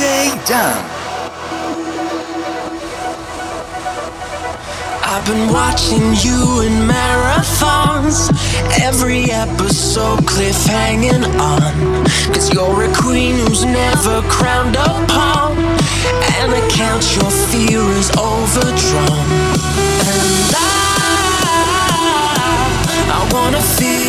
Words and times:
Down. 0.00 0.80
I've 5.04 5.26
been 5.26 5.52
watching 5.52 6.14
you 6.24 6.62
in 6.62 6.88
marathons, 6.88 8.30
every 8.80 9.30
episode 9.30 10.20
cliffhanging 10.20 11.38
on. 11.38 12.06
Cause 12.32 12.50
you're 12.50 12.84
a 12.84 12.94
queen 12.94 13.36
who's 13.40 13.66
never 13.66 14.22
crowned 14.22 14.76
upon, 14.76 15.58
and 15.58 16.50
I 16.50 16.66
count 16.72 17.04
your 17.16 17.30
fear 17.30 17.82
is 18.00 18.10
overdrawn. 18.16 19.28
And 20.08 20.54
I, 20.56 20.70
I 23.12 23.28
wanna 23.34 23.60
feel. 23.60 23.99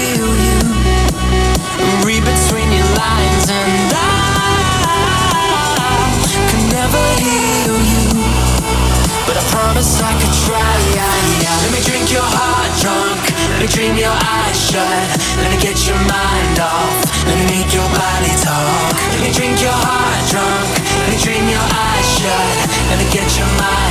keep 13.91 14.02
your 14.03 14.12
eyes 14.12 14.72
shut. 14.72 15.07
Let 15.38 15.52
me 15.52 15.57
get 15.62 15.88
your 15.88 15.97
mind 15.97 16.59
off. 16.59 17.25
Let 17.28 17.38
me 17.38 17.46
make 17.46 17.74
your 17.74 17.88
body 17.90 18.34
talk. 18.40 18.96
Let 19.12 19.22
me 19.22 19.31
drink 19.31 19.62
your 19.62 19.72
heart 19.72 20.29
drunk. 20.29 20.69
Let 21.00 21.09
me 21.09 21.18
dream 21.18 21.47
your 21.50 21.59
eyes 21.59 22.07
shut. 22.18 22.57
Let 22.90 23.00
me 23.00 23.07
get 23.12 23.28
your 23.38 23.47
mind. 23.59 23.91